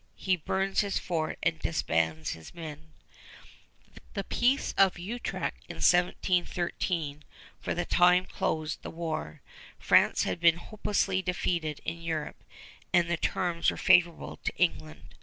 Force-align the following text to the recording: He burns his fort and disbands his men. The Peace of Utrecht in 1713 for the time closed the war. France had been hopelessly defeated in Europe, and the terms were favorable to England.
He 0.15 0.35
burns 0.35 0.81
his 0.81 0.97
fort 0.97 1.37
and 1.43 1.59
disbands 1.59 2.31
his 2.31 2.55
men. 2.55 2.91
The 4.15 4.23
Peace 4.23 4.73
of 4.75 4.97
Utrecht 4.97 5.63
in 5.69 5.75
1713 5.75 7.23
for 7.59 7.75
the 7.75 7.85
time 7.85 8.25
closed 8.25 8.81
the 8.81 8.89
war. 8.89 9.41
France 9.77 10.23
had 10.23 10.39
been 10.39 10.57
hopelessly 10.57 11.21
defeated 11.21 11.81
in 11.85 12.01
Europe, 12.01 12.43
and 12.91 13.11
the 13.11 13.15
terms 13.17 13.69
were 13.69 13.77
favorable 13.77 14.37
to 14.37 14.55
England. 14.57 15.03